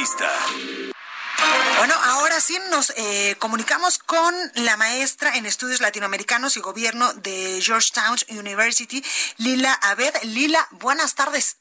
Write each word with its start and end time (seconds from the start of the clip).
Entrevista. 0.00 0.30
Bueno, 1.76 1.94
ahora 2.04 2.40
sí 2.40 2.58
nos 2.70 2.90
eh, 2.96 3.36
comunicamos 3.38 3.98
con 3.98 4.34
la 4.54 4.76
maestra 4.78 5.36
en 5.36 5.44
estudios 5.44 5.80
latinoamericanos 5.80 6.56
y 6.56 6.60
gobierno 6.60 7.12
de 7.14 7.60
Georgetown 7.62 8.16
University, 8.30 9.04
Lila 9.36 9.74
Abed. 9.82 10.14
Lila, 10.22 10.66
buenas 10.70 11.14
tardes. 11.14 11.58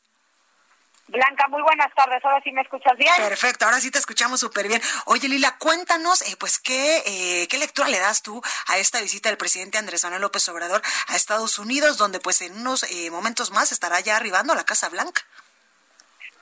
Blanca, 1.07 1.47
muy 1.49 1.61
buenas 1.63 1.93
tardes. 1.95 2.23
Ahora 2.23 2.39
sí 2.43 2.51
me 2.51 2.61
escuchas 2.61 2.95
bien. 2.97 3.13
Perfecto, 3.17 3.65
ahora 3.65 3.81
sí 3.81 3.91
te 3.91 3.99
escuchamos 3.99 4.39
súper 4.39 4.67
bien. 4.67 4.81
Oye, 5.05 5.27
Lila, 5.27 5.57
cuéntanos, 5.57 6.21
eh, 6.21 6.37
pues, 6.39 6.59
¿qué, 6.59 7.03
eh, 7.05 7.47
¿qué 7.49 7.57
lectura 7.57 7.89
le 7.89 7.99
das 7.99 8.21
tú 8.21 8.41
a 8.67 8.77
esta 8.77 9.01
visita 9.01 9.27
del 9.27 9.37
presidente 9.37 9.77
Andrés 9.77 10.03
Manuel 10.03 10.21
López 10.21 10.47
Obrador 10.47 10.81
a 11.07 11.15
Estados 11.15 11.59
Unidos, 11.59 11.97
donde, 11.97 12.19
pues, 12.19 12.41
en 12.41 12.57
unos 12.57 12.83
eh, 12.83 13.09
momentos 13.11 13.51
más 13.51 13.73
estará 13.73 13.99
ya 13.99 14.15
arribando 14.15 14.53
a 14.53 14.55
la 14.55 14.65
Casa 14.65 14.87
Blanca? 14.87 15.25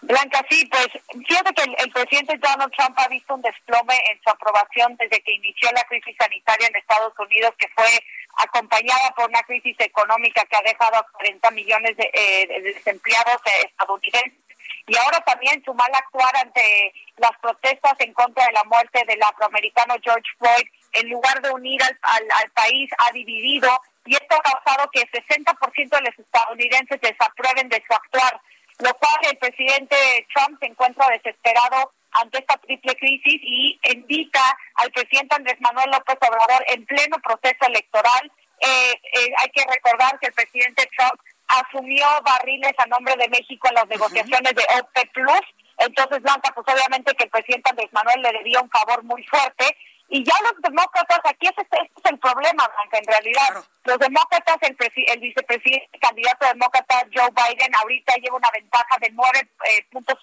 Blanca, 0.02 0.46
sí, 0.50 0.66
pues 0.68 0.88
fíjate 1.28 1.54
que 1.54 1.64
el, 1.64 1.92
presidente 1.92 2.38
Donald 2.38 2.72
Trump 2.78 2.98
ha 3.00 3.08
visto 3.08 3.34
un 3.34 3.42
desplome 3.42 3.96
en 4.12 4.22
su 4.22 4.30
aprobación 4.30 4.96
desde 4.98 5.22
que 5.22 5.34
inició 5.34 5.72
la 5.72 5.84
crisis 5.86 6.16
sanitaria 6.20 6.68
en 6.68 6.76
Estados 6.76 7.14
Unidos, 7.18 7.54
que 7.58 7.68
fue 7.76 7.90
acompañada 8.38 9.12
por 9.16 9.28
una 9.28 9.42
crisis 9.44 9.76
económica 9.80 10.46
que 10.46 10.56
ha 10.56 10.62
dejado 10.62 10.98
a 10.98 11.08
40 11.14 11.52
millones 11.52 11.98
de, 11.98 12.10
eh, 12.14 12.48
de 12.48 12.74
desempleados 12.74 13.42
estadounidenses. 13.66 14.40
Y 14.86 14.96
ahora 14.96 15.20
también 15.22 15.62
su 15.66 15.74
mal 15.74 15.92
actuar 15.94 16.36
ante 16.38 16.94
las 17.18 17.32
protestas 17.42 18.00
en 18.00 18.14
contra 18.14 18.46
de 18.46 18.54
la 18.54 18.64
muerte 18.66 19.04
del 19.06 19.22
afroamericano 19.22 19.96
George 20.02 20.30
Floyd, 20.38 20.68
en 20.94 21.10
lugar 21.10 21.42
de 21.42 21.50
unir 21.50 21.82
al, 21.84 21.98
al, 22.04 22.24
al 22.44 22.52
país, 22.52 22.90
ha 23.00 23.12
dividido. 23.12 23.70
Y 24.06 24.14
esto 24.14 24.36
ha 24.36 24.42
causado 24.42 24.90
que 24.92 25.02
el 25.02 25.12
60% 25.12 25.90
de 25.90 26.02
los 26.02 26.20
estadounidenses 26.20 27.02
desaprueben 27.02 27.68
de 27.68 27.84
su 27.86 27.94
actuar, 27.94 28.40
lo 28.80 28.94
cual 28.94 29.18
el 29.30 29.38
presidente 29.38 29.96
Trump 30.34 30.60
se 30.60 30.68
encuentra 30.68 31.08
desesperado 31.10 31.94
ante 32.12 32.40
esta 32.40 32.58
triple 32.58 32.96
crisis 32.96 33.40
y 33.42 33.80
invita 33.84 34.58
al 34.76 34.92
presidente 34.92 35.36
Andrés 35.36 35.60
Manuel 35.60 35.92
López 35.92 36.18
Obrador 36.22 36.64
en 36.70 36.86
pleno 36.86 37.18
proceso 37.24 37.66
electoral. 37.68 38.32
Eh, 38.60 38.94
eh, 39.14 39.34
hay 39.38 39.50
que 39.50 39.64
recordar 39.70 40.18
que 40.20 40.28
el 40.28 40.34
presidente 40.34 40.90
Trump 40.98 41.20
asumió 41.48 42.06
barriles 42.24 42.74
a 42.78 42.88
nombre 42.88 43.16
de 43.18 43.30
México 43.30 43.68
en 43.70 43.76
las 43.76 43.88
negociaciones 43.88 44.54
de 44.54 44.66
OPEC 44.80 45.12
Plus. 45.14 45.42
Entonces, 45.78 46.22
Blanca, 46.22 46.52
pues 46.54 46.66
obviamente 46.68 47.14
que 47.16 47.26
el 47.26 47.30
presidente 47.30 47.70
Andrés 47.70 47.90
Manuel 47.94 48.22
le 48.22 48.32
debía 48.34 48.62
un 48.62 48.70
favor 48.70 49.04
muy 49.04 49.24
fuerte. 49.24 49.78
Y 50.10 50.24
ya 50.24 50.34
los 50.42 50.62
demócratas, 50.62 51.20
aquí 51.26 51.48
este, 51.48 51.62
este 51.62 51.78
es 51.82 52.12
el 52.12 52.20
problema, 52.20 52.68
Blanca, 52.68 52.98
en 52.98 53.08
realidad. 53.08 53.48
Claro. 53.48 53.66
Los 53.84 54.00
demócratas, 54.00 54.58
el, 54.62 54.78
el 55.08 55.20
vicepresidente, 55.20 55.90
el 55.92 56.00
candidato 56.00 56.46
demócrata 56.48 57.06
Joe 57.14 57.30
Biden, 57.32 57.76
ahorita 57.76 58.16
lleva 58.16 58.38
una 58.38 58.52
ventaja 58.54 58.98
de 59.02 59.10
nueve 59.12 59.50
eh, 59.66 59.86
puntos 59.92 60.18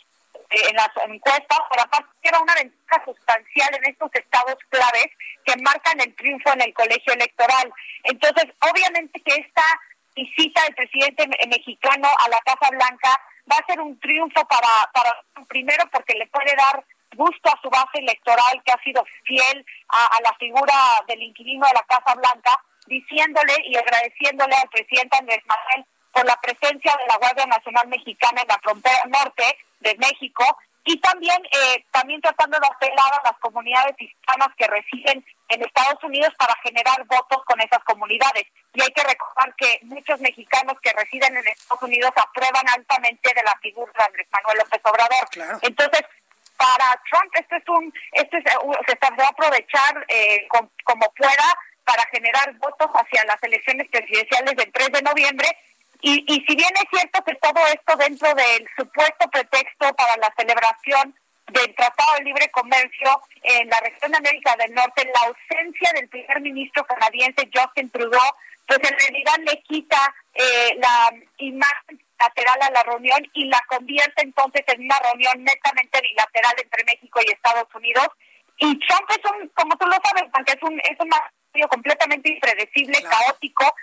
eh, 0.50 0.68
en 0.70 0.76
las 0.76 0.90
encuestas, 1.06 1.58
pero 1.70 1.82
aparte 1.82 2.08
lleva 2.22 2.40
una 2.40 2.54
ventaja 2.54 3.04
sustancial 3.04 3.74
en 3.74 3.84
estos 3.84 4.10
estados 4.14 4.56
claves 4.70 5.08
que 5.44 5.56
marcan 5.62 6.00
el 6.00 6.14
triunfo 6.16 6.52
en 6.54 6.62
el 6.62 6.72
colegio 6.72 7.12
electoral. 7.12 7.72
Entonces, 8.04 8.46
obviamente 8.60 9.20
que 9.20 9.34
esta 9.34 9.64
visita 10.14 10.62
del 10.62 10.74
presidente 10.74 11.26
mexicano 11.48 12.08
a 12.24 12.28
la 12.28 12.38
Casa 12.44 12.70
Blanca 12.70 13.20
va 13.50 13.56
a 13.56 13.66
ser 13.66 13.80
un 13.80 13.98
triunfo 14.00 14.46
para, 14.46 14.90
para 14.92 15.12
primero 15.48 15.84
porque 15.92 16.14
le 16.14 16.26
puede 16.28 16.54
dar 16.56 16.84
gusto 17.14 17.48
a 17.48 17.60
su 17.62 17.70
base 17.70 17.98
electoral 17.98 18.62
que 18.64 18.72
ha 18.72 18.82
sido 18.82 19.04
fiel 19.24 19.64
a, 19.88 20.16
a 20.16 20.20
la 20.22 20.34
figura 20.34 20.74
del 21.08 21.22
inquilino 21.22 21.66
de 21.66 21.74
la 21.74 21.82
Casa 21.82 22.14
Blanca, 22.14 22.58
diciéndole 22.86 23.54
y 23.64 23.76
agradeciéndole 23.76 24.54
al 24.54 24.68
presidente 24.68 25.16
Andrés 25.18 25.42
Manuel 25.46 25.86
por 26.12 26.24
la 26.26 26.40
presencia 26.40 26.96
de 26.96 27.06
la 27.08 27.16
Guardia 27.16 27.46
Nacional 27.46 27.88
Mexicana 27.88 28.42
en 28.42 28.48
la 28.48 28.58
frontera 28.62 29.02
norte 29.08 29.58
de 29.80 29.96
México 29.96 30.44
y 30.84 31.00
también 31.00 31.42
eh, 31.50 31.84
también 31.90 32.20
tratando 32.20 32.58
de 32.60 32.66
apelar 32.66 33.12
a 33.12 33.22
las 33.24 33.38
comunidades 33.40 33.96
hispanas 33.98 34.48
que 34.56 34.66
residen 34.66 35.24
en 35.48 35.62
Estados 35.62 36.02
Unidos 36.04 36.32
para 36.38 36.54
generar 36.62 37.04
votos 37.06 37.42
con 37.46 37.60
esas 37.60 37.82
comunidades. 37.84 38.44
Y 38.74 38.82
hay 38.82 38.90
que 38.90 39.02
recordar 39.02 39.54
que 39.56 39.80
muchos 39.82 40.20
mexicanos 40.20 40.76
que 40.82 40.92
residen 40.92 41.36
en 41.36 41.48
Estados 41.48 41.82
Unidos 41.82 42.12
aprueban 42.16 42.68
altamente 42.68 43.32
de 43.34 43.42
la 43.42 43.56
figura 43.62 43.92
de 43.96 44.04
Andrés 44.04 44.28
Manuel 44.30 44.58
López 44.58 44.80
Obrador. 44.84 45.28
Claro. 45.30 45.58
Entonces, 45.62 46.02
para 46.56 47.00
Trump 47.10 47.32
esto 47.34 47.56
es 47.56 47.68
un 47.68 47.92
esto 48.12 48.36
es, 48.36 48.44
se 48.44 48.98
va 49.00 49.24
a 49.24 49.28
aprovechar 49.28 50.04
eh, 50.08 50.46
como 50.84 51.12
pueda 51.16 51.58
para 51.84 52.04
generar 52.06 52.52
votos 52.54 52.90
hacia 52.94 53.24
las 53.24 53.42
elecciones 53.42 53.88
presidenciales 53.88 54.56
del 54.56 54.72
3 54.72 54.92
de 54.92 55.02
noviembre. 55.02 55.48
Y, 56.00 56.24
y 56.26 56.44
si 56.46 56.56
bien 56.56 56.72
es 56.76 56.88
cierto 56.90 57.22
que 57.24 57.34
todo 57.36 57.66
esto 57.66 57.96
dentro 57.96 58.34
del 58.34 58.68
supuesto 58.76 59.28
pretexto 59.30 59.94
para 59.94 60.16
la 60.16 60.32
celebración 60.36 61.14
del 61.52 61.74
Tratado 61.74 62.14
de 62.18 62.24
Libre 62.24 62.50
Comercio 62.50 63.22
en 63.42 63.68
la 63.68 63.80
región 63.80 64.10
de 64.10 64.18
América 64.18 64.56
del 64.56 64.74
Norte, 64.74 65.10
la 65.14 65.28
ausencia 65.28 65.92
del 65.94 66.08
primer 66.08 66.40
ministro 66.40 66.84
canadiense 66.84 67.48
Justin 67.54 67.90
Trudeau, 67.90 68.34
pues 68.66 68.78
en 68.82 68.98
realidad 68.98 69.36
le 69.44 69.62
quita 69.62 70.14
eh, 70.34 70.76
la 70.78 71.10
imagen 71.38 72.03
lateral 72.18 72.58
a 72.62 72.70
la 72.70 72.82
reunión 72.82 73.18
y 73.32 73.46
la 73.46 73.60
convierte 73.68 74.22
entonces 74.22 74.62
en 74.68 74.84
una 74.84 74.98
reunión 75.00 75.42
netamente 75.42 76.00
bilateral 76.00 76.54
entre 76.62 76.84
México 76.84 77.20
y 77.22 77.32
Estados 77.32 77.68
Unidos. 77.74 78.08
Y 78.58 78.78
Trump 78.86 79.10
es 79.10 79.30
un, 79.30 79.48
como 79.48 79.76
tú 79.76 79.86
lo 79.86 79.96
sabes, 80.04 80.30
aunque 80.32 80.52
es 80.52 80.62
un, 80.62 80.78
es 80.80 80.98
un 81.00 81.10
completamente 81.68 82.30
impredecible, 82.30 82.98
claro. 83.00 83.16
caótico, 83.26 83.74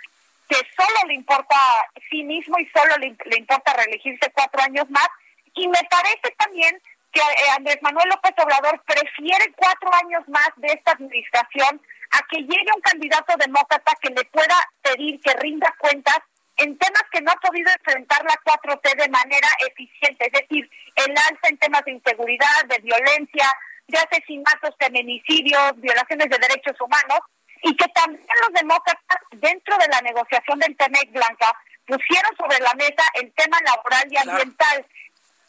que 0.48 0.56
solo 0.76 1.08
le 1.08 1.14
importa 1.14 1.56
a 1.56 1.86
sí 2.10 2.22
mismo 2.22 2.58
y 2.58 2.68
solo 2.74 2.96
le, 2.98 3.16
le 3.24 3.36
importa 3.38 3.72
reelegirse 3.74 4.30
cuatro 4.34 4.62
años 4.62 4.88
más. 4.90 5.08
Y 5.54 5.68
me 5.68 5.80
parece 5.90 6.34
también 6.38 6.80
que 7.12 7.20
eh, 7.20 7.50
Andrés 7.56 7.78
Manuel 7.82 8.08
López 8.08 8.32
Obrador 8.38 8.82
prefiere 8.86 9.52
cuatro 9.56 9.90
años 10.02 10.26
más 10.28 10.50
de 10.56 10.68
esta 10.68 10.92
administración 10.92 11.80
a 12.10 12.18
que 12.28 12.38
llegue 12.38 12.72
un 12.74 12.80
candidato 12.80 13.36
demócrata 13.36 13.92
que 14.00 14.10
le 14.10 14.24
pueda 14.24 14.56
pedir 14.82 15.20
que 15.20 15.32
rinda 15.34 15.74
cuentas 15.78 16.18
en 16.62 16.78
temas 16.78 17.04
que 17.10 17.20
no 17.20 17.32
ha 17.32 17.36
podido 17.36 17.70
enfrentar 17.70 18.22
la 18.24 18.38
4T 18.44 18.96
de 18.96 19.08
manera 19.08 19.48
eficiente, 19.68 20.26
es 20.26 20.32
decir, 20.32 20.70
el 20.96 21.10
alza 21.10 21.48
en 21.48 21.58
temas 21.58 21.84
de 21.84 21.92
inseguridad, 21.92 22.64
de 22.68 22.78
violencia, 22.78 23.48
de 23.88 23.98
asesinatos, 23.98 24.74
feminicidios, 24.78 25.72
violaciones 25.76 26.28
de 26.28 26.38
derechos 26.38 26.80
humanos, 26.80 27.20
y 27.62 27.76
que 27.76 27.86
también 27.94 28.26
los 28.42 28.60
demócratas, 28.60 29.18
dentro 29.32 29.76
de 29.78 29.88
la 29.88 30.00
negociación 30.02 30.58
del 30.58 30.76
TEMEC 30.76 31.12
Blanca, 31.12 31.52
pusieron 31.86 32.36
sobre 32.36 32.58
la 32.60 32.74
mesa 32.74 33.02
el 33.14 33.32
tema 33.34 33.58
laboral 33.64 34.06
y 34.10 34.16
ambiental. 34.16 34.86
Claro 34.86 35.02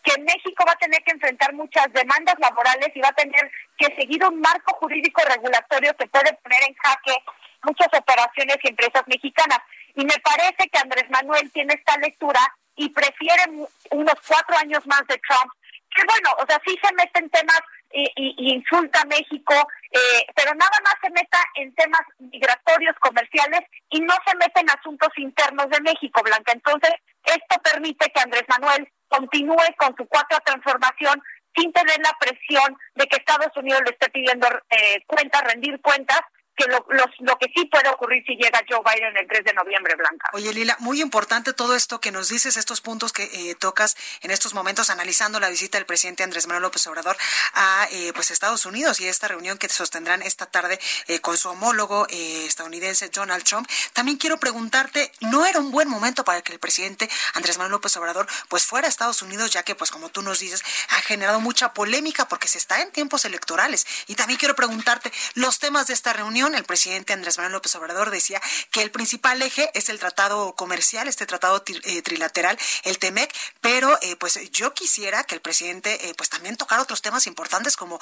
que 0.03 0.19
México 0.21 0.65
va 0.67 0.73
a 0.73 0.83
tener 0.83 1.01
que 1.03 1.11
enfrentar 1.11 1.53
muchas 1.53 1.87
demandas 1.93 2.35
laborales 2.37 2.89
y 2.93 2.99
va 2.99 3.07
a 3.07 3.15
tener 3.15 3.49
que 3.77 3.95
seguir 3.95 4.23
un 4.25 4.39
marco 4.41 4.75
jurídico 4.75 5.21
regulatorio 5.23 5.95
que 5.95 6.07
puede 6.07 6.33
poner 6.43 6.59
en 6.67 6.75
jaque 6.75 7.15
muchas 7.63 7.87
operaciones 7.97 8.57
y 8.61 8.67
empresas 8.67 9.03
mexicanas. 9.07 9.59
Y 9.95 10.05
me 10.05 10.19
parece 10.23 10.69
que 10.69 10.79
Andrés 10.79 11.09
Manuel 11.09 11.51
tiene 11.51 11.73
esta 11.73 11.97
lectura 11.97 12.41
y 12.75 12.89
prefiere 12.89 13.43
unos 13.91 14.15
cuatro 14.27 14.57
años 14.57 14.85
más 14.87 15.05
de 15.07 15.19
Trump, 15.27 15.51
que 15.95 16.03
bueno, 16.05 16.29
o 16.39 16.45
sea, 16.47 16.59
sí 16.65 16.75
se 16.81 16.93
mete 16.93 17.19
en 17.19 17.29
temas 17.29 17.61
y, 17.93 18.53
insulta 18.53 19.01
a 19.01 19.05
México, 19.05 19.53
eh, 19.91 20.25
pero 20.35 20.53
nada 20.55 20.77
más 20.83 20.95
se 21.01 21.09
meta 21.11 21.37
en 21.55 21.73
temas 21.75 22.01
migratorios, 22.17 22.95
comerciales 22.99 23.61
y 23.89 23.99
no 24.01 24.15
se 24.25 24.35
mete 24.37 24.61
en 24.61 24.69
asuntos 24.71 25.09
internos 25.17 25.69
de 25.69 25.81
México, 25.81 26.23
Blanca. 26.23 26.51
Entonces, 26.53 26.91
esto 27.23 27.61
permite 27.63 28.11
que 28.11 28.21
Andrés 28.21 28.45
Manuel 28.47 28.91
continúe 29.07 29.75
con 29.77 29.95
su 29.95 30.07
cuarta 30.07 30.39
transformación 30.39 31.21
sin 31.55 31.71
tener 31.71 31.99
la 31.99 32.17
presión 32.19 32.75
de 32.95 33.05
que 33.05 33.17
Estados 33.17 33.55
Unidos 33.55 33.81
le 33.85 33.91
esté 33.91 34.09
pidiendo 34.09 34.47
eh, 34.71 35.03
cuentas, 35.05 35.43
rendir 35.43 35.79
cuentas, 35.81 36.21
que 36.55 36.65
lo, 36.67 36.85
lo 37.19 37.37
que 37.37 37.51
sí 37.55 37.65
puede 37.65 37.89
ocurrir 37.89 38.23
si 38.25 38.35
llega 38.35 38.61
Joe 38.69 38.81
Biden 38.85 39.15
el 39.17 39.27
3 39.27 39.43
de 39.43 39.53
noviembre, 39.53 39.95
Blanca. 39.95 40.29
Oye, 40.33 40.53
Lila, 40.53 40.75
muy 40.79 41.01
importante 41.01 41.53
todo 41.53 41.75
esto 41.75 41.99
que 41.99 42.11
nos 42.11 42.29
dices, 42.29 42.57
estos 42.57 42.81
puntos 42.81 43.11
que 43.11 43.23
eh, 43.23 43.55
tocas 43.55 43.97
en 44.21 44.31
estos 44.31 44.53
momentos, 44.53 44.89
analizando 44.89 45.39
la 45.39 45.49
visita 45.49 45.77
del 45.77 45.85
presidente 45.85 46.23
Andrés 46.23 46.47
Manuel 46.47 46.63
López 46.63 46.85
Obrador 46.87 47.17
a 47.53 47.87
eh, 47.91 48.11
pues 48.13 48.31
Estados 48.31 48.65
Unidos 48.65 48.99
y 48.99 49.07
esta 49.07 49.27
reunión 49.27 49.57
que 49.57 49.67
sostendrán 49.69 50.21
esta 50.21 50.45
tarde 50.45 50.79
eh, 51.07 51.19
con 51.19 51.37
su 51.37 51.49
homólogo 51.49 52.07
estadounidense 52.09 53.09
Donald 53.09 53.43
Trump. 53.43 53.67
También 53.93 54.17
quiero 54.17 54.37
preguntarte, 54.37 55.11
¿no 55.21 55.45
era 55.45 55.59
un 55.59 55.71
buen 55.71 55.87
momento 55.87 56.23
para 56.23 56.41
que 56.41 56.53
el 56.53 56.59
presidente 56.59 57.09
Andrés 57.33 57.57
Manuel 57.57 57.73
López 57.73 57.95
Obrador 57.97 58.27
pues 58.49 58.65
fuera 58.65 58.87
a 58.87 58.89
Estados 58.89 59.21
Unidos, 59.21 59.51
ya 59.51 59.63
que 59.63 59.75
pues 59.75 59.89
como 59.91 60.09
tú 60.09 60.21
nos 60.21 60.39
dices, 60.39 60.63
ha 60.89 61.01
generado 61.01 61.39
mucha 61.39 61.73
polémica 61.73 62.27
porque 62.27 62.47
se 62.47 62.57
está 62.57 62.81
en 62.81 62.91
tiempos 62.91 63.25
electorales? 63.25 63.85
Y 64.07 64.15
también 64.15 64.37
quiero 64.37 64.55
preguntarte 64.55 65.11
los 65.33 65.59
temas 65.59 65.87
de 65.87 65.93
esta 65.93 66.13
reunión 66.13 66.42
el 66.47 66.65
presidente 66.65 67.13
Andrés 67.13 67.37
Manuel 67.37 67.53
López 67.53 67.73
Obrador 67.75 68.11
decía 68.11 68.41
que 68.69 68.81
el 68.81 68.91
principal 68.91 69.41
eje 69.41 69.71
es 69.73 69.87
el 69.89 69.99
tratado 69.99 70.55
comercial, 70.55 71.07
este 71.07 71.25
tratado 71.25 71.63
eh, 71.65 72.01
trilateral, 72.01 72.57
el 72.83 72.99
TEMEC, 72.99 73.33
pero 73.61 73.97
eh, 74.01 74.15
pues 74.17 74.39
yo 74.51 74.73
quisiera 74.73 75.23
que 75.23 75.35
el 75.35 75.41
presidente 75.41 76.09
eh, 76.09 76.13
pues 76.15 76.29
también 76.29 76.57
tocara 76.57 76.81
otros 76.81 77.01
temas 77.01 77.27
importantes 77.27 77.77
como 77.77 77.99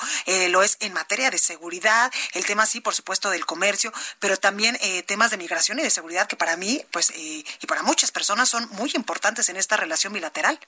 lo 0.49 0.63
es 0.63 0.77
en 0.79 0.93
materia 0.93 1.29
de 1.29 1.37
seguridad, 1.37 2.11
el 2.33 2.45
tema 2.45 2.65
sí, 2.65 2.81
por 2.81 2.95
supuesto, 2.95 3.29
del 3.29 3.45
comercio, 3.45 3.93
pero 4.19 4.37
también 4.37 4.77
temas 5.05 5.29
de 5.31 5.37
migración 5.37 5.79
y 5.79 5.83
de 5.83 5.89
seguridad 5.89 6.27
que 6.27 6.35
para 6.35 6.57
mí 6.57 6.83
pues 6.91 7.11
y 7.15 7.43
para 7.67 7.83
muchas 7.83 8.11
personas 8.11 8.49
son 8.49 8.67
muy 8.71 8.91
importantes 8.95 9.49
en 9.49 9.57
esta 9.57 9.77
relación 9.77 10.13
bilateral. 10.13 10.59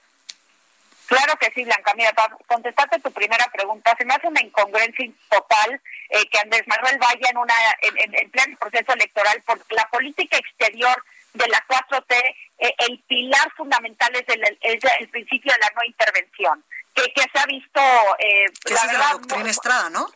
Claro 1.06 1.36
que 1.38 1.50
sí, 1.54 1.64
Blanca. 1.64 1.92
Mira, 1.96 2.12
para 2.12 2.36
contestarte 2.46 3.00
tu 3.00 3.12
primera 3.12 3.46
pregunta, 3.52 3.94
se 3.98 4.04
me 4.04 4.14
hace 4.14 4.28
una 4.28 4.40
incongruencia 4.40 5.06
total 5.28 5.80
eh, 6.08 6.28
que 6.30 6.38
Andrés 6.38 6.62
Manuel 6.66 6.98
vaya 6.98 7.30
en, 7.30 7.36
una, 7.36 7.54
en, 7.82 8.14
en, 8.14 8.30
pleno 8.30 8.56
proceso 8.58 8.92
electoral 8.92 9.42
porque 9.44 9.74
la 9.74 9.88
política 9.90 10.38
exterior 10.38 11.04
de 11.34 11.48
la 11.48 11.62
4T, 11.66 12.14
eh, 12.58 12.74
el 12.88 12.98
pilar 13.06 13.52
fundamental 13.56 14.14
es 14.14 14.24
el, 14.28 14.42
el, 14.62 15.08
principio 15.08 15.52
de 15.52 15.58
la 15.58 15.70
no 15.74 15.84
intervención, 15.84 16.64
que, 16.94 17.12
que 17.12 17.22
se 17.22 17.38
ha 17.38 17.46
visto... 17.46 17.80
Eh, 18.18 18.46
la, 18.70 18.92
la 18.92 19.12
doctrina 19.12 19.50
Estrada, 19.50 19.90
¿no? 19.90 20.06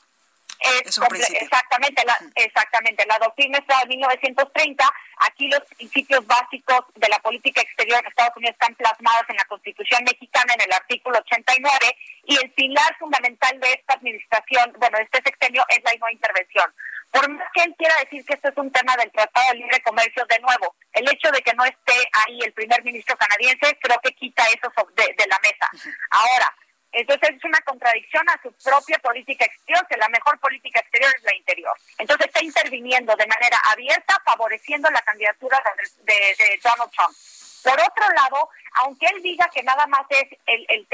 Es, 0.61 0.99
exactamente, 1.41 2.03
la, 2.05 2.19
exactamente. 2.35 3.07
La 3.07 3.19
doctrina 3.19 3.59
está 3.59 3.81
de 3.81 3.87
1930. 3.89 4.85
Aquí 5.21 5.49
los 5.49 5.61
principios 5.77 6.27
básicos 6.27 6.81
de 6.95 7.09
la 7.09 7.19
política 7.21 7.61
exterior 7.61 8.03
de 8.03 8.09
Estados 8.09 8.37
Unidos 8.37 8.55
están 8.55 8.75
plasmados 8.75 9.23
en 9.29 9.37
la 9.37 9.45
Constitución 9.45 10.03
mexicana 10.05 10.55
en 10.55 10.63
el 10.63 10.73
artículo 10.73 11.19
89 11.19 11.97
y 12.25 12.37
el 12.37 12.51
pilar 12.53 12.97
fundamental 12.99 13.59
de 13.61 13.73
esta 13.73 13.95
administración, 13.95 14.73
bueno, 14.79 14.99
de 14.99 15.05
este 15.05 15.23
sexenio 15.25 15.65
es 15.69 15.83
la 15.85 15.93
no 15.99 16.11
intervención. 16.11 16.75
Por 17.11 17.29
más 17.31 17.49
que 17.55 17.63
él 17.63 17.75
quiera 17.79 17.95
decir 18.05 18.25
que 18.25 18.35
esto 18.35 18.49
es 18.49 18.57
un 18.57 18.71
tema 18.71 18.95
del 18.97 19.11
Tratado 19.13 19.53
de 19.53 19.59
Libre 19.59 19.81
Comercio, 19.83 20.27
de 20.27 20.39
nuevo, 20.41 20.75
el 20.93 21.09
hecho 21.11 21.31
de 21.31 21.41
que 21.41 21.55
no 21.55 21.65
esté 21.65 21.95
ahí 22.27 22.39
el 22.43 22.53
primer 22.53 22.85
ministro 22.85 23.17
canadiense 23.17 23.79
creo 23.81 23.99
que 24.03 24.13
quita 24.13 24.45
eso 24.49 24.71
de, 24.95 25.15
de 25.17 25.27
la 25.27 25.39
mesa. 25.39 25.71
Ahora, 26.11 26.55
entonces 27.01 27.31
es 27.37 27.45
una 27.45 27.61
contradicción 27.61 28.29
a 28.29 28.41
su 28.43 28.53
propia 28.65 28.99
política 28.99 29.45
exterior, 29.45 29.87
que 29.87 29.97
la 29.97 30.09
mejor 30.09 30.37
política 30.41 30.81
exterior 30.81 31.13
es 31.17 31.23
la 31.23 31.37
interior. 31.37 31.73
Entonces 31.97 32.27
está 32.27 32.43
interviniendo 32.43 33.15
de 33.15 33.27
manera 33.27 33.57
abierta, 33.71 34.21
favoreciendo 34.25 34.91
la 34.91 35.03
candidatura 35.03 35.63
de, 36.03 36.61
Donald 36.63 36.91
Trump. 36.91 37.17
Por 37.63 37.81
otro 37.81 38.09
lado, 38.15 38.51
aunque 38.83 39.07
él 39.07 39.23
diga 39.23 39.49
que 39.55 39.63
nada 39.63 39.87
más 39.87 40.07
es 40.11 40.27
el, 40.47 40.67
el 40.69 40.87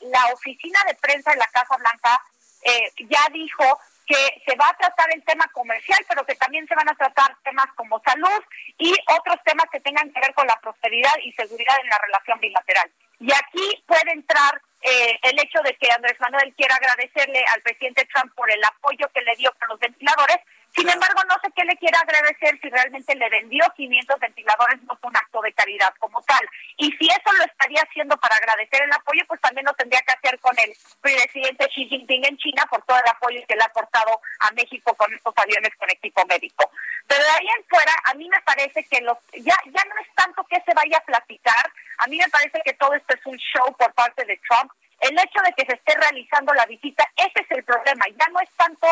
la 0.00 0.26
oficina 0.32 0.80
de 0.86 0.94
prensa 0.94 1.30
de 1.30 1.36
la 1.36 1.46
Casa 1.48 1.76
Blanca 1.76 2.20
eh, 2.62 2.90
ya 3.08 3.26
dijo 3.32 3.80
que 4.06 4.42
se 4.46 4.56
va 4.56 4.68
a 4.68 4.76
tratar 4.76 5.12
el 5.14 5.22
tema 5.24 5.46
comercial, 5.52 5.98
pero 6.08 6.24
que 6.24 6.34
también 6.36 6.66
se 6.66 6.74
van 6.74 6.88
a 6.88 6.94
tratar 6.94 7.36
temas 7.44 7.66
como 7.76 8.00
salud 8.00 8.42
y 8.78 8.92
otros 9.18 9.36
temas 9.44 9.66
que 9.70 9.80
tengan 9.80 10.10
que 10.10 10.20
ver 10.20 10.34
con 10.34 10.46
la 10.46 10.58
prosperidad 10.60 11.14
y 11.22 11.32
seguridad 11.32 11.76
en 11.82 11.88
la 11.88 11.98
relación 11.98 12.40
bilateral. 12.40 12.90
Y 13.20 13.30
aquí 13.32 13.84
puede 13.86 14.12
entrar 14.12 14.60
eh, 14.82 15.18
el 15.22 15.38
hecho 15.38 15.60
de 15.62 15.76
que 15.76 15.92
Andrés 15.92 16.18
Manuel 16.20 16.54
quiera 16.56 16.74
agradecerle 16.74 17.44
al 17.54 17.60
presidente 17.60 18.08
Trump 18.12 18.34
por 18.34 18.50
el 18.50 18.64
apoyo 18.64 19.06
que 19.12 19.20
le 19.20 19.36
dio 19.36 19.52
con 19.58 19.68
los 19.68 19.78
ventiladores. 19.78 20.38
Sin 20.74 20.88
embargo, 20.88 21.20
no 21.28 21.34
sé 21.42 21.50
qué 21.54 21.64
le 21.64 21.76
quiera 21.76 21.98
agradecer 22.00 22.58
si 22.60 22.70
realmente 22.70 23.14
le 23.14 23.28
vendió 23.28 23.64
500 23.76 24.20
ventiladores, 24.20 24.82
no 24.84 24.96
fue 24.96 25.10
un 25.10 25.16
acto 25.16 25.40
de 25.42 25.52
caridad 25.52 25.92
como 25.98 26.22
tal. 26.22 26.40
Y 26.76 26.92
si 26.92 27.08
eso 27.08 27.32
lo 27.36 27.44
estaría 27.44 27.82
haciendo 27.82 28.16
para 28.18 28.36
agradecer 28.36 28.82
el 28.82 28.92
apoyo, 28.92 29.24
pues 29.26 29.40
también 29.40 29.66
lo 29.66 29.74
tendría 29.74 30.00
que 30.00 30.12
hacer 30.12 30.38
con 30.38 30.54
el 30.64 30.72
presidente 31.00 31.68
Xi 31.68 31.86
Jinping 31.86 32.24
en 32.24 32.36
China 32.38 32.66
por 32.70 32.82
todo 32.82 32.98
el 32.98 33.08
apoyo 33.08 33.40
que 33.48 33.56
le 33.56 33.62
ha 33.62 33.66
aportado 33.66 34.20
a 34.40 34.50
México 34.52 34.94
con 34.94 35.12
estos 35.12 35.34
aviones 35.36 35.74
con 35.76 35.90
equipo 35.90 36.24
médico. 36.26 36.70
Pero 37.06 37.24
de 37.24 37.30
ahí 37.30 37.46
en 37.58 37.64
fuera, 37.64 37.92
a 38.04 38.14
mí 38.14 38.28
me 38.28 38.40
parece 38.42 38.84
que 38.84 39.00
los 39.00 39.18
ya, 39.32 39.56
ya 39.66 39.84
no 39.84 40.00
es 40.00 40.14
tanto 40.14 40.44
que 40.44 40.62
se 40.64 40.74
vaya 40.74 40.98
a 40.98 41.04
platicar, 41.04 41.72
a 41.98 42.06
mí 42.06 42.16
me 42.16 42.28
parece 42.28 42.60
que 42.64 42.74
todo 42.74 42.94
esto 42.94 43.14
es 43.14 43.26
un 43.26 43.36
show 43.36 43.74
por 43.76 43.92
parte 43.94 44.24
de 44.24 44.40
Trump. 44.48 44.72
El 45.00 45.18
hecho 45.18 45.40
de 45.42 45.52
que 45.54 45.64
se 45.64 45.74
esté 45.74 45.94
realizando 45.96 46.52
la 46.52 46.66
visita, 46.66 47.04
ese 47.16 47.40
es 47.40 47.50
el 47.50 47.64
problema. 47.64 48.04
Ya 48.18 48.28
no 48.28 48.40
es 48.40 48.50
tanto 48.50 48.86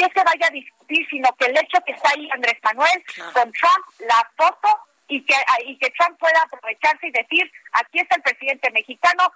que 0.00 0.20
se 0.20 0.24
vaya 0.24 0.46
a 0.46 0.50
discutir, 0.50 1.06
sino 1.08 1.28
que 1.36 1.46
el 1.46 1.58
hecho 1.58 1.78
que 1.84 1.92
está 1.92 2.10
ahí 2.10 2.28
Andrés 2.32 2.58
Manuel 2.62 3.04
con 3.34 3.52
Trump, 3.52 3.84
la 4.00 4.30
foto, 4.36 4.68
y 5.08 5.24
que, 5.24 5.34
y 5.66 5.76
que 5.78 5.90
Trump 5.90 6.18
pueda 6.18 6.40
aprovecharse 6.44 7.08
y 7.08 7.10
decir, 7.10 7.50
aquí 7.72 7.98
está 7.98 8.14
el 8.16 8.22
presidente 8.22 8.70
mexicano, 8.70 9.32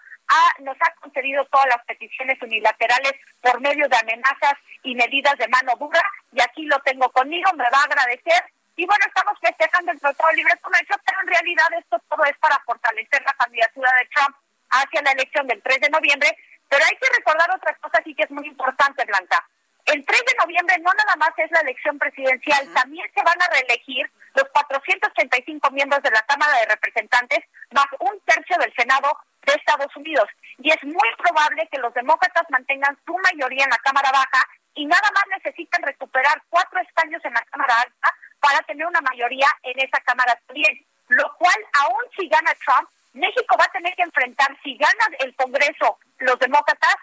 nos 0.61 0.77
ha 0.81 0.95
concedido 1.01 1.45
todas 1.47 1.67
las 1.67 1.85
peticiones 1.85 2.41
unilaterales 2.41 3.13
por 3.41 3.61
medio 3.61 3.89
de 3.89 3.97
amenazas 3.97 4.55
y 4.85 4.95
medidas 4.95 5.37
de 5.37 5.49
mano 5.49 5.75
dura, 5.79 6.03
y 6.33 6.41
aquí 6.41 6.65
lo 6.67 6.79
tengo 6.81 7.11
conmigo, 7.11 7.53
me 7.55 7.65
va 7.65 7.81
a 7.81 7.85
agradecer 7.85 8.45
y 8.77 8.87
bueno, 8.87 9.05
estamos 9.07 9.39
festejando 9.41 9.93
el 9.93 10.01
Tratado 10.01 10.31
de 10.31 10.37
Libre 10.37 10.59
Comercio, 10.61 10.97
pero 11.07 11.21
en 11.21 11.29
realidad 11.29 11.69
esto 11.79 11.97
todo 12.09 12.25
es 12.25 12.37
para 12.39 12.59
fortalecer 12.67 13.23
la 13.23 13.33
candidatura 13.35 13.91
de 14.01 14.07
Trump 14.07 14.37
hacia 14.71 15.03
la 15.03 15.13
elección 15.13 15.47
del 15.47 15.63
3 15.63 15.81
de 15.81 15.91
noviembre. 15.91 16.37
Pero 16.69 16.85
hay 16.85 16.97
que 16.97 17.17
recordar 17.17 17.55
otra 17.55 17.75
cosa 17.77 18.03
sí 18.03 18.15
que 18.15 18.25
es 18.25 18.31
muy 18.31 18.47
importante, 18.49 19.05
Blanca. 19.05 19.47
El 19.87 20.05
3 20.05 20.21
de 20.27 20.37
noviembre 20.41 20.79
no 20.79 20.91
nada 20.93 21.17
más 21.17 21.31
es 21.37 21.51
la 21.51 21.61
elección 21.61 21.99
presidencial, 21.99 22.73
también 22.73 23.07
se 23.15 23.23
van 23.23 23.41
a 23.41 23.49
reelegir 23.53 24.11
los 24.35 24.49
485 24.49 25.71
miembros 25.71 26.03
de 26.03 26.11
la 26.11 26.23
Cámara 26.23 26.59
de 26.59 26.67
Representantes, 26.67 27.45
más 27.71 27.87
un 28.01 28.19
tercio 28.25 28.57
del 28.59 28.73
Senado 28.75 29.19
de 29.45 29.53
Estados 29.53 29.95
Unidos. 29.97 30.29
Y 30.59 30.71
es 30.71 30.83
muy 30.83 31.11
probable 31.19 31.69
que 31.71 31.79
los 31.79 31.93
demócratas 31.93 32.45
mantengan 32.49 32.99
su 33.05 33.17
mayoría 33.19 33.65
en 33.65 33.71
la 33.71 33.79
Cámara 33.79 34.11
Baja 34.11 34.49
y 34.75 34.87
nada 34.87 35.11
más 35.13 35.25
necesitan 35.37 35.83
recuperar 35.83 36.43
cuatro 36.49 36.81
escaños 36.81 37.25
en 37.25 37.35
la 37.35 37.45
Cámara 37.51 37.81
Alta 37.81 38.15
para 38.41 38.61
tener 38.63 38.87
una 38.87 39.01
mayoría 39.03 39.49
en 39.63 39.79
esa 39.81 40.01
Cámara 40.01 40.39
también. 40.47 40.85
Lo 41.09 41.33
cual, 41.37 41.57
aún 41.75 42.03
si 42.17 42.27
gana 42.29 42.53
Trump, 42.65 42.89
México 43.13 43.57
va 43.59 43.67
a 43.67 43.73
tener 43.73 43.95
que 43.95 44.03
enfrentar, 44.03 44.49
si 44.63 44.77
gana 44.77 45.17
el 45.21 45.35
Congreso 45.37 45.99
los 46.19 46.39
demócratas, 46.39 46.97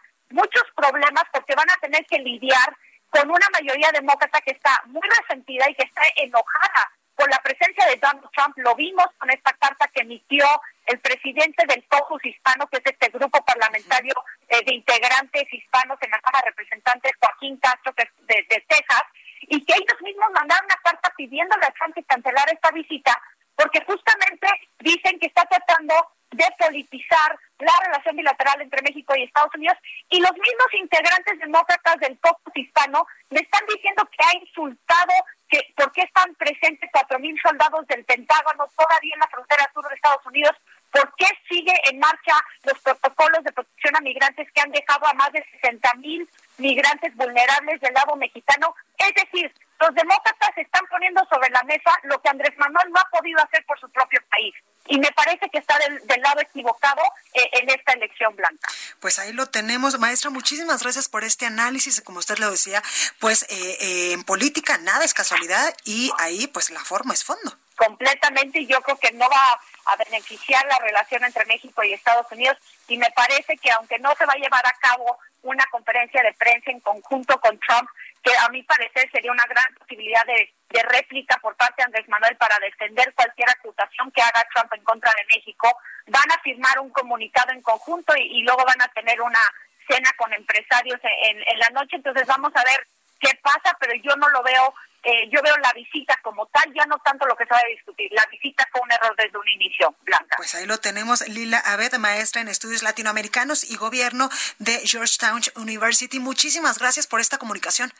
tener 1.92 2.06
que 2.06 2.20
lidiar 2.20 2.78
con 3.10 3.30
una 3.30 3.48
mayoría 3.52 3.92
demócrata 3.92 4.40
que 4.42 4.52
está 4.52 4.82
muy 4.86 5.08
resentida 5.20 5.70
y 5.70 5.76
que 5.76 5.84
está 5.84 6.02
enojada 6.16 6.92
con 7.16 7.30
la 7.30 7.38
presencia 7.40 7.86
de 7.88 7.98
Donald 7.98 8.30
Trump. 8.32 8.58
Lo 8.58 8.74
vimos 8.76 9.06
con 9.18 9.30
esta 9.30 9.52
carta 9.54 9.88
que 9.94 10.02
emitió 10.02 10.46
el 10.86 11.00
presidente 11.00 11.66
del 11.68 11.86
Caucus 11.90 12.24
Hispano, 12.24 12.68
que 12.68 12.78
es 12.78 12.86
este 12.86 13.10
grupo 13.10 13.44
parlamentario 13.44 14.14
eh, 14.48 14.64
de 14.66 14.74
integrantes 14.74 15.44
hispanos 15.52 15.98
en 16.02 16.12
la 16.12 16.20
Cámara 16.20 16.46
de 16.46 16.52
Representantes, 16.52 17.12
Joaquín 17.20 17.58
Castro, 17.58 17.94
que 17.94 18.04
es 18.04 18.10
de, 18.28 18.36
de 18.50 18.66
Texas, 18.68 19.04
y 19.42 19.64
que 19.66 19.74
ellos 19.74 20.02
mismos 20.02 20.32
mandaron 20.34 20.66
una 20.66 20.80
carta 20.82 21.14
pidiéndole 21.18 21.66
a 21.66 21.74
Trump 21.74 21.94
que 21.94 22.04
cancelar 22.04 22.48
esta 22.52 22.72
visita, 22.72 23.22
porque 23.56 23.84
justamente 23.86 24.48
dicen 24.80 25.20
que 25.20 25.28
está 25.28 25.44
tratando 25.46 25.94
de 26.42 26.56
politizar 26.58 27.38
la 27.60 27.74
relación 27.86 28.16
bilateral 28.16 28.62
entre 28.62 28.82
México 28.82 29.14
y 29.16 29.24
Estados 29.24 29.54
Unidos 29.54 29.78
y 30.10 30.20
los 30.20 30.32
mismos 30.32 30.74
integrantes 30.74 31.40
demócratas 31.40 31.98
del 32.00 32.20
caucus 32.20 32.56
hispano 32.56 33.06
le 33.30 33.42
están 33.42 33.62
diciendo 33.68 34.10
que 34.10 34.26
ha 34.26 34.38
insultado 34.42 35.14
que 35.48 35.62
por 35.76 35.92
qué 35.92 36.02
están 36.02 36.34
presentes 36.36 36.90
cuatro 36.92 37.20
mil 37.20 37.38
soldados 37.42 37.86
del 37.88 38.04
Pentágono 38.06 38.66
todavía 38.76 39.14
en 39.14 39.20
la 39.20 39.28
frontera 39.28 39.70
sur 39.74 39.88
de 39.88 39.96
Estados 39.96 40.26
Unidos, 40.26 40.56
por 40.92 41.14
qué 41.16 41.28
sigue 41.48 41.74
en 41.92 42.00
marcha 42.00 42.34
los 42.64 42.80
protocolos 42.80 43.44
de 43.44 43.52
protección 43.52 43.96
a 43.96 44.02
migrantes 44.02 44.48
que 44.52 44.62
han 44.62 44.72
dejado 44.72 45.06
a 45.06 45.14
más 45.14 45.32
de 45.34 45.46
60 45.62 45.94
mil 45.96 46.28
migrantes 46.58 47.14
vulnerables 47.16 47.80
del 47.82 47.94
lado 47.94 48.16
mexicano. 48.16 48.74
Es 48.98 49.14
decir, 49.14 49.54
los 49.80 49.94
demócratas 49.94 50.58
están 50.58 50.86
poniendo 50.90 51.22
sobre 51.30 51.50
la 51.50 51.64
mesa 51.64 51.92
lo 52.04 52.20
que 52.22 52.30
Andrés 52.30 52.58
Manuel 52.58 52.90
no 52.92 53.00
ha 53.00 53.10
podido 53.12 53.40
hacer 53.44 53.64
por 53.66 53.80
su 53.80 53.90
propio 53.92 54.20
país. 54.30 54.56
Y 54.88 55.00
me 55.00 55.12
parece 55.12 55.50
que 55.50 55.60
está 55.60 55.78
del, 55.78 56.22
lado 56.22 56.42
equivocado 56.42 57.02
eh, 57.34 57.50
en 57.54 57.70
esta 57.70 57.94
elección 57.94 58.36
blanca. 58.36 58.68
Pues 59.00 59.20
ahí 59.20 59.32
lo 59.32 59.46
tenemos. 59.48 59.98
Maestra, 60.00 60.30
muchísimas 60.30 60.82
gracias 60.84 61.08
por 61.08 61.24
este 61.24 61.46
análisis. 61.46 62.02
Como 62.02 62.20
usted 62.20 62.38
lo 62.40 62.52
decía, 62.52 62.82
pues 63.20 63.44
eh, 63.44 63.78
eh, 63.80 64.12
en 64.14 64.24
política 64.24 64.78
nada 64.80 65.06
es 65.06 65.14
casualidad 65.14 65.74
y 65.86 66.12
ahí 66.18 66.48
pues 66.48 66.72
la 66.72 66.84
forma 66.84 67.14
es 67.14 67.24
fondo. 67.24 67.56
Completamente, 67.76 68.60
y 68.60 68.68
yo 68.68 68.82
creo 68.82 68.98
que 68.98 69.12
no 69.14 69.28
va 69.30 69.60
a 69.86 69.96
beneficiar 69.98 70.64
la 70.68 70.78
relación 70.80 71.24
entre 71.24 71.46
México 71.46 71.84
y 71.84 71.94
Estados 71.94 72.28
Unidos. 72.32 72.58
Y 72.88 72.98
me 72.98 73.10
parece 73.12 73.58
que 73.58 73.72
aunque 73.72 73.98
no 74.00 74.14
se 74.16 74.26
va 74.26 74.34
a 74.34 74.38
llevar 74.38 74.66
a 74.66 74.74
cabo 74.74 75.18
una 75.44 75.66
conferencia 75.72 76.22
de 76.22 76.34
prensa 76.34 76.70
en 76.70 76.80
conjunto 76.82 77.40
con 77.40 77.58
Trump, 77.60 77.90
que 78.24 78.32
a 78.38 78.50
mi 78.50 78.64
parecer 78.64 79.10
sería 79.12 79.32
una 79.32 79.46
gran 79.46 79.74
posibilidad 79.76 80.26
de, 80.26 80.54
réplica 80.84 81.38
por 81.38 81.56
parte 81.58 81.76
de 81.78 81.84
Andrés 81.86 82.08
Manuel 82.08 82.36
para 82.38 82.58
defender 82.60 83.14
cualquier 83.14 83.50
acusación 83.50 84.12
que 84.12 84.22
haga 84.22 84.48
Trump 84.54 84.74
en 84.74 84.84
contra 84.84 85.12
de 85.18 85.36
México. 85.36 85.68
Van 86.08 86.32
a 86.32 86.42
firmar 86.42 86.80
un 86.80 86.90
comunicado 86.92 87.52
en 87.52 87.62
conjunto 87.62 88.14
y, 88.18 88.42
luego 88.42 88.64
van 88.66 88.82
a 88.82 88.88
tener 88.90 89.22
una 89.22 89.40
cena 89.88 90.10
con 90.18 90.34
empresarios 90.34 91.00
en, 91.04 91.38
en 91.46 91.60
la 91.60 91.70
noche. 91.70 91.98
Entonces 91.98 92.26
vamos 92.26 92.52
a 92.56 92.64
ver 92.64 92.88
qué 93.20 93.38
pasa, 93.42 93.76
pero 93.80 93.94
yo 94.02 94.16
no 94.16 94.30
lo 94.30 94.42
veo 94.44 94.74
eh, 95.04 95.30
yo 95.32 95.42
veo 95.42 95.58
la 95.58 95.74
visita 95.74 96.16
como 96.22 96.46
tal, 96.48 96.72
ya 96.76 96.86
no 96.86 97.00
tanto 97.00 97.26
lo 97.26 97.36
que 97.36 97.46
se 97.46 97.54
va 97.54 97.60
a 97.60 97.70
discutir. 97.70 98.12
La 98.12 98.26
visita 98.30 98.68
fue 98.72 98.82
un 98.82 98.92
error 98.92 99.16
desde 99.18 99.36
un 99.36 99.48
inicio, 99.50 99.96
Blanca. 100.04 100.36
Pues 100.38 100.54
ahí 100.54 100.68
lo 100.68 100.78
tenemos, 100.80 101.28
Lila 101.28 101.58
Abed, 101.58 101.94
maestra 101.96 102.42
en 102.42 102.48
estudios 102.48 102.84
latinoamericanos 102.84 103.64
y 103.64 103.78
gobierno 103.78 104.30
de 104.60 104.80
Georgetown 104.86 105.42
University. 105.56 106.20
Muchísimas 106.20 106.78
gracias 106.78 107.08
por 107.08 107.20
esta 107.20 107.40
comunicación. 107.40 107.92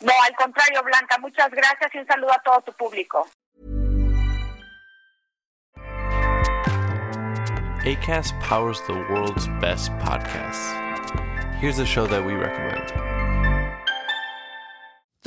No, 0.00 0.12
al 0.24 0.34
contrario, 0.36 0.82
Blanca, 0.84 1.18
muchas 1.18 1.50
gracias 1.50 1.94
y 1.94 1.98
un 1.98 2.06
saludo 2.06 2.32
a 2.32 2.42
todo 2.44 2.60
tu 2.60 2.72
público. 2.72 3.26
ACAST 7.84 8.38
powers 8.40 8.80
the 8.86 8.92
world's 8.92 9.48
best 9.60 9.90
podcasts. 9.98 10.74
Here's 11.58 11.78
a 11.78 11.86
show 11.86 12.06
that 12.06 12.24
we 12.24 12.34
recommend. 12.34 13.07